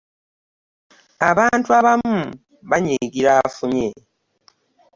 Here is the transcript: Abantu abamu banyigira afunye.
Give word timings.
Abantu 1.29 1.69
abamu 1.79 2.17
banyigira 2.69 3.29
afunye. 3.45 3.87